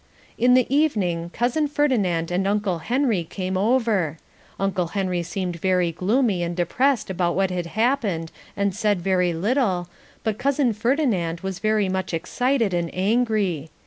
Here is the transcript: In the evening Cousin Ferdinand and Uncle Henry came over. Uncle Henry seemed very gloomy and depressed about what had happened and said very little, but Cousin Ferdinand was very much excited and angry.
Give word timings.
In 0.35 0.55
the 0.55 0.65
evening 0.75 1.29
Cousin 1.29 1.67
Ferdinand 1.67 2.31
and 2.31 2.47
Uncle 2.47 2.79
Henry 2.79 3.23
came 3.23 3.55
over. 3.55 4.17
Uncle 4.59 4.87
Henry 4.97 5.21
seemed 5.21 5.57
very 5.57 5.91
gloomy 5.91 6.41
and 6.41 6.55
depressed 6.55 7.11
about 7.11 7.35
what 7.35 7.51
had 7.51 7.67
happened 7.77 8.31
and 8.57 8.73
said 8.75 8.99
very 8.99 9.31
little, 9.31 9.87
but 10.23 10.39
Cousin 10.39 10.73
Ferdinand 10.73 11.41
was 11.41 11.59
very 11.59 11.87
much 11.87 12.15
excited 12.15 12.73
and 12.73 12.89
angry. 12.95 13.69